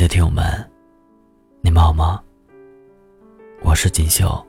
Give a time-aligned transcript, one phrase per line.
[0.00, 0.42] 的听友们，
[1.60, 2.22] 你们好吗？
[3.60, 4.42] 我是锦绣。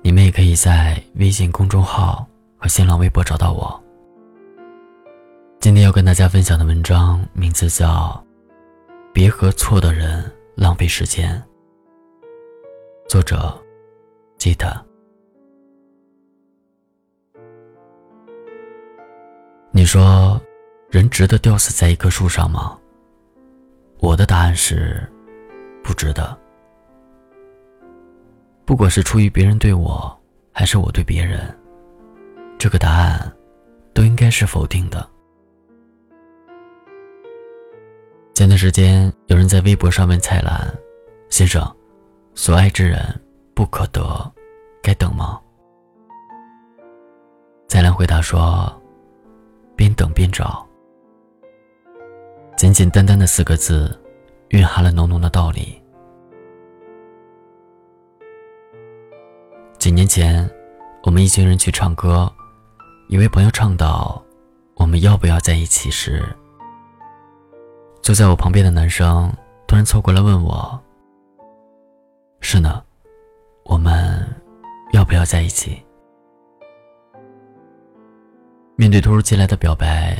[0.00, 2.26] 你们也可以在微信公众号
[2.56, 3.78] 和新浪微博找到我。
[5.60, 8.24] 今天要跟大家分享的文章名字叫
[9.12, 11.36] 《别和错的人浪费时间》，
[13.06, 13.54] 作者
[14.38, 14.82] 记得。
[19.72, 20.40] 你说，
[20.88, 22.78] 人值得吊死在一棵树上吗？
[24.04, 25.02] 我的答案是，
[25.82, 26.38] 不值得。
[28.66, 30.14] 不管是出于别人对我，
[30.52, 31.40] 还是我对别人，
[32.58, 33.34] 这个答案
[33.94, 35.08] 都应该是否定的。
[38.34, 40.70] 前段时间，有人在微博上问蔡澜
[41.30, 41.64] 先生
[42.36, 43.00] ：“所爱之人
[43.54, 44.30] 不可得，
[44.82, 45.40] 该等吗？”
[47.68, 48.70] 蔡澜回答说
[49.74, 50.62] ：“边等边找。”
[52.56, 54.00] 简简单单的四个字，
[54.54, 55.82] 蕴含了浓浓的道理。
[59.78, 60.48] 几年前，
[61.02, 62.32] 我们一群人去唱歌，
[63.08, 64.22] 一位朋友唱到
[64.78, 66.24] “我们要不要在一起”时，
[68.00, 69.28] 坐在我旁边的男生
[69.66, 70.80] 突然凑过来问我
[72.40, 72.80] ：“是呢，
[73.64, 74.24] 我们
[74.92, 75.82] 要不要在一起？”
[78.78, 80.16] 面对突如其来的表白，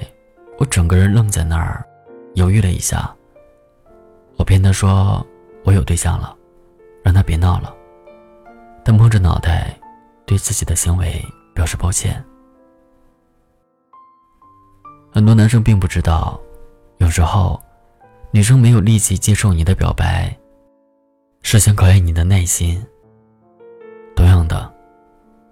[0.58, 1.86] 我整个人愣在那儿，
[2.34, 3.14] 犹豫了一下。
[4.36, 5.24] 我骗他说
[5.64, 6.36] 我有对象了，
[7.02, 7.74] 让他别闹了。
[8.84, 9.78] 他摸着脑袋，
[10.26, 12.22] 对自己的行为表示抱歉。
[15.10, 16.38] 很多男生并不知道，
[16.98, 17.62] 有时候，
[18.30, 20.36] 女生没有立即接受你的表白，
[21.42, 22.84] 是想考验你的耐心。
[24.16, 24.72] 同样的，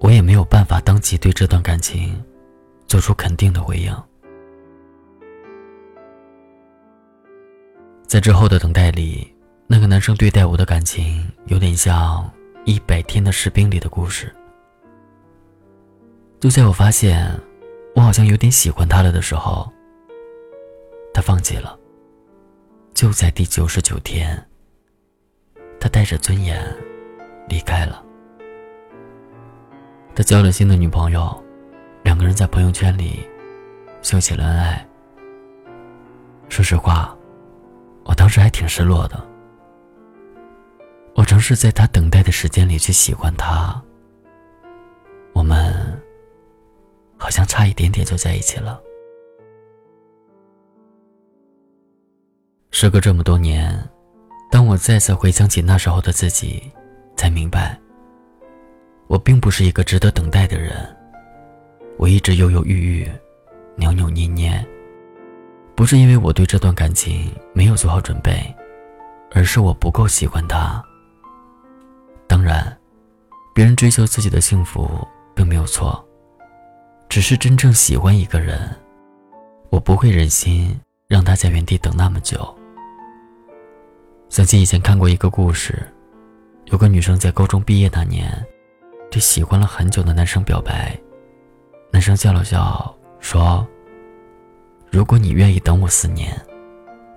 [0.00, 2.22] 我也没有办法当即对这段感情
[2.86, 3.96] 做出肯定的回应。
[8.12, 9.34] 在之后的等待里，
[9.66, 12.30] 那个男生对待我的感情有点像。
[12.66, 14.30] 一百天的士兵里的故事。
[16.38, 17.26] 就在我发现
[17.96, 19.72] 我好像有点喜欢他了的时候，
[21.14, 21.76] 他放弃了。
[22.92, 24.46] 就在第九十九天，
[25.80, 26.62] 他带着尊严
[27.48, 28.04] 离开了。
[30.14, 31.42] 他交了新的女朋友，
[32.04, 33.26] 两个人在朋友圈里
[34.02, 34.86] 秀起了恩爱。
[36.50, 37.16] 说实话，
[38.32, 39.22] 时还挺失落的。
[41.14, 43.80] 我尝试在他等待的时间里去喜欢他，
[45.34, 46.02] 我们
[47.18, 48.80] 好像差一点点就在一起了。
[52.70, 53.78] 时隔这么多年，
[54.50, 56.62] 当我再次回想起那时候的自己，
[57.14, 57.78] 才明白，
[59.06, 60.74] 我并不是一个值得等待的人。
[61.98, 63.12] 我一直犹犹豫豫，
[63.76, 64.66] 扭扭捏捏，
[65.82, 68.40] 不是因为我对这段感情没有做好准备，
[69.32, 70.80] 而是我不够喜欢他。
[72.28, 72.78] 当然，
[73.52, 74.88] 别人追求自己的幸福
[75.34, 76.00] 并没有错，
[77.08, 78.70] 只是真正喜欢一个人，
[79.70, 82.56] 我不会忍心让他在原地等那么久。
[84.28, 85.84] 想起以前看过一个故事，
[86.66, 88.30] 有个女生在高中毕业那年，
[89.10, 90.96] 对喜欢了很久的男生表白，
[91.90, 93.66] 男生笑了笑说
[94.92, 96.38] ：“如果你愿意等我四年，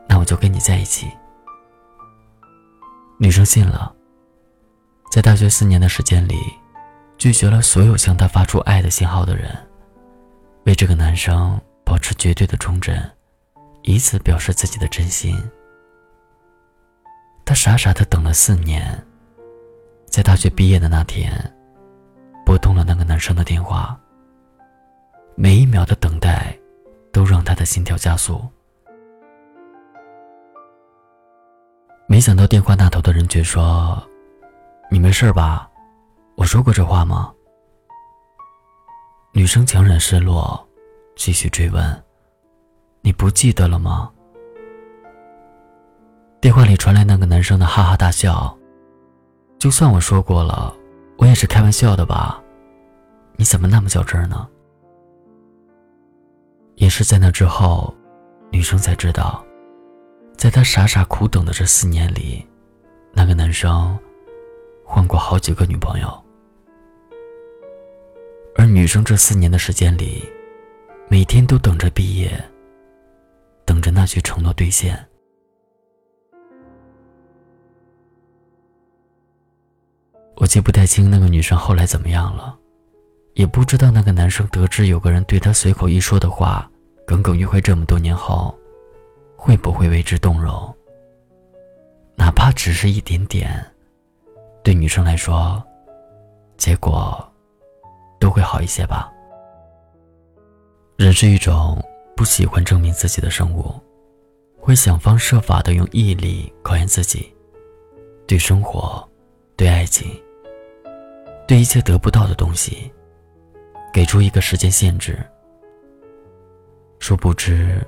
[0.08, 1.12] 那我就跟你在一起。”
[3.20, 3.94] 女生信了。
[5.12, 6.36] 在大学四年的时间里，
[7.18, 9.56] 拒绝了所有向她发出爱的信号的人，
[10.66, 12.98] 为这个男生保持绝对的忠贞，
[13.84, 15.38] 以此表示自己的真心。
[17.46, 19.06] 他傻傻的等了四年，
[20.08, 21.32] 在大学毕业的那天，
[22.46, 23.98] 拨通了那个男生的电话。
[25.36, 26.58] 每一秒的等待，
[27.16, 28.44] 都让他的心跳加速。
[32.08, 34.06] 没想到电话那头的人却说。
[34.92, 35.70] 你没事吧？
[36.36, 37.34] 我说过这话吗？
[39.32, 40.68] 女生强忍失落，
[41.16, 42.04] 继续追问
[43.02, 44.12] ：“你不记得了吗？”
[46.42, 48.56] 电话里传来那个男生的哈哈大笑。
[49.58, 50.76] 就算我说过了，
[51.18, 52.44] 我也是开玩笑的吧？
[53.38, 54.48] 你怎么那么较真呢？
[56.76, 57.94] 也是在那之后，
[58.52, 59.44] 女生才知道，
[60.36, 62.46] 在她傻傻苦等的这四年里，
[63.14, 63.98] 那个男生。
[64.88, 66.24] 换过好几个女朋友，
[68.56, 70.24] 而女生这四年的时间里，
[71.10, 72.32] 每天都等着毕业，
[73.66, 75.04] 等着那句承诺兑现。
[80.36, 82.56] 我记不太清那个女生后来怎么样了，
[83.36, 86.70] 也不知道那个男生得知有个人对他随口一说的话，
[87.06, 88.58] 耿耿于怀这么多年后，
[89.36, 90.74] 会不会为之动容，
[92.16, 93.64] 哪怕只是一点点，
[94.64, 95.62] 对女生来说，
[96.56, 97.30] 结果
[98.22, 99.12] 都会好一些吧。
[100.96, 101.78] 人是一种
[102.16, 103.70] 不喜欢证明自己的生物，
[104.58, 107.36] 会想方设法的用毅力考验自己，
[108.26, 109.06] 对生活，
[109.58, 110.10] 对爱情，
[111.46, 112.90] 对一切得不到的东西，
[113.96, 115.18] 给出一个时间限制。
[117.00, 117.82] 殊不知，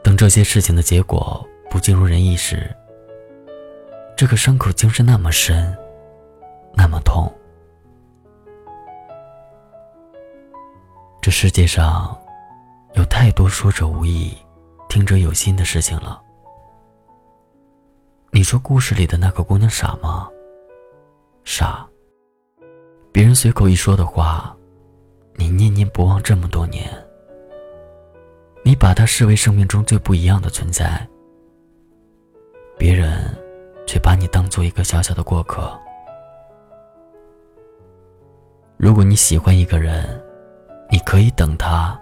[0.00, 2.72] 等这些事情的结果不尽如人意时，
[4.16, 5.76] 这个伤口竟是那么深，
[6.76, 7.28] 那么痛。
[11.20, 12.16] 这世界上，
[12.94, 14.32] 有太多说者无意、
[14.88, 16.22] 听者有心的事情了。
[18.30, 20.30] 你说故事里的那个姑娘傻吗？
[21.42, 21.84] 傻。
[23.10, 24.55] 别人随口一说的话，
[25.36, 26.90] 你念念不忘这么多年。
[28.64, 31.06] 你把他视为生命中最不一样的存在，
[32.76, 33.32] 别人
[33.86, 35.78] 却把你当做一个小小的过客。
[38.76, 40.20] 如果你喜欢一个人，
[40.90, 41.98] 你可以等他，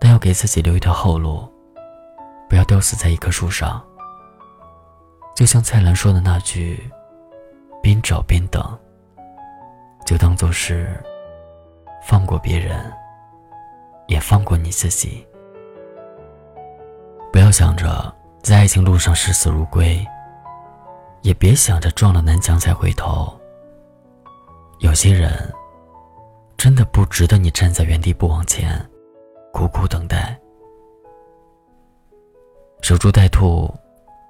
[0.00, 1.46] 但要给自己留一条后路，
[2.48, 3.84] 不要吊死在一棵树上。
[5.36, 6.90] 就像蔡澜说的那句
[7.82, 8.62] ：“边找边等。”
[10.04, 10.88] 就当做是
[12.02, 12.92] 放过别人，
[14.06, 15.26] 也放过你自己。
[17.32, 18.12] 不要想着
[18.42, 20.04] 在爱情路上视死如归，
[21.22, 23.32] 也别想着撞了南墙才回头。
[24.80, 25.52] 有些人。
[26.62, 28.78] 真的不值得你站在原地不往前，
[29.50, 30.38] 苦苦等待。
[32.82, 33.74] 守株待兔，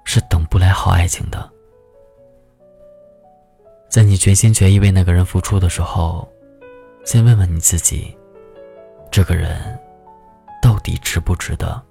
[0.05, 1.51] 是等不来好爱情的。
[3.89, 6.25] 在你全心全意为那个人付出的时候，
[7.03, 8.15] 先问问你自己：
[9.11, 9.77] 这个人
[10.61, 11.81] 到底值不值得？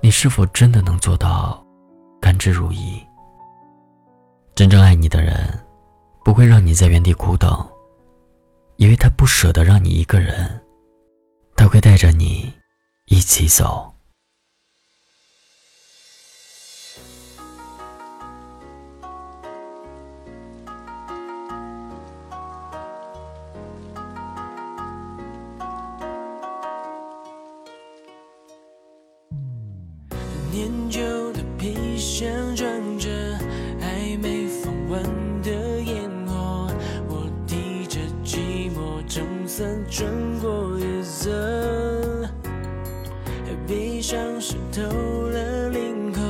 [0.00, 1.64] 你是否真的能做到
[2.20, 3.00] 甘之如饴？
[4.54, 5.46] 真正爱你的人，
[6.24, 7.50] 不会让你在原地苦等。
[8.76, 10.60] 因为他不舍得让你一个人，
[11.54, 12.52] 他会带着你
[13.04, 13.91] 一起走。
[30.62, 33.10] 年旧的皮箱装着
[33.80, 35.02] 还没放完。
[35.42, 36.68] 的烟火，
[37.08, 40.08] 我提着寂寞撑伞穿
[40.40, 42.28] 过夜色，
[43.66, 46.20] 悲伤湿透了领口，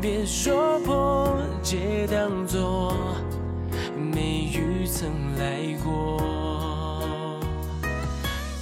[0.00, 2.94] 别说破，皆当作
[3.94, 7.38] 没雨曾来过。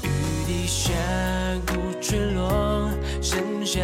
[0.03, 0.09] 雨
[0.49, 0.93] 滴峡
[1.65, 2.91] 谷坠落，
[3.23, 3.81] 剩下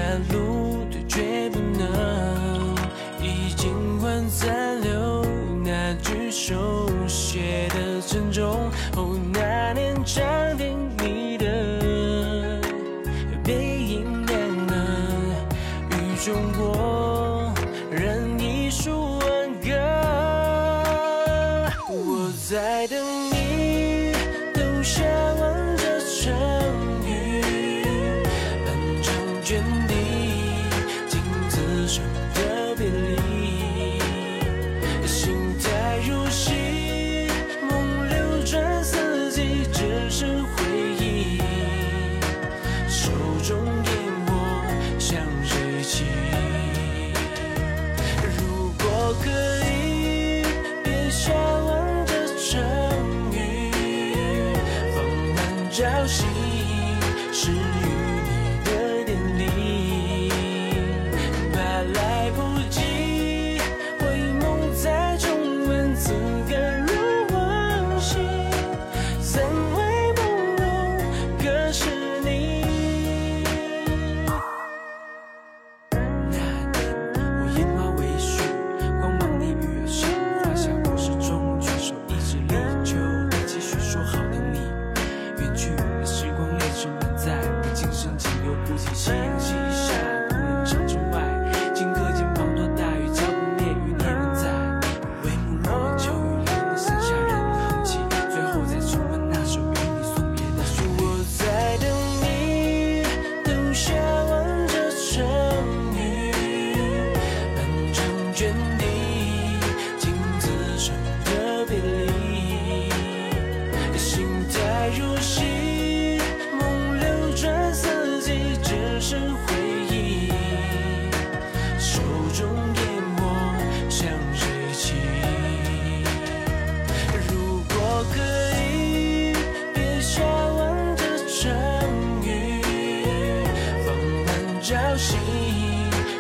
[134.63, 135.19] 找寻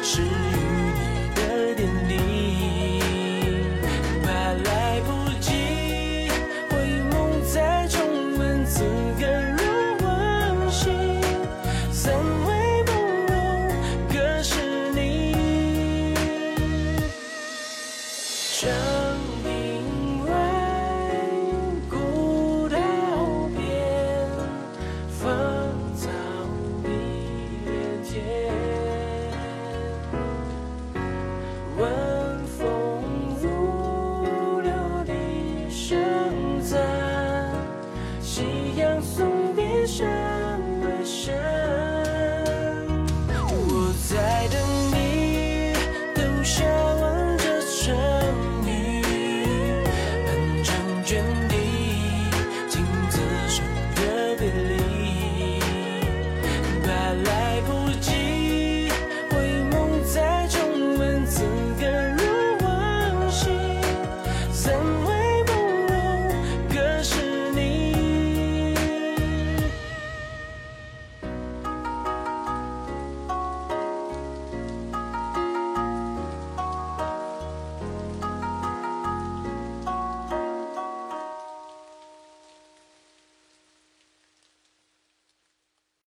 [0.03, 0.21] 是